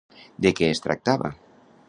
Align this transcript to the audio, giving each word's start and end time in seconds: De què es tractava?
De 0.45 0.53
què 0.61 0.71
es 0.75 0.81
tractava? 0.87 1.33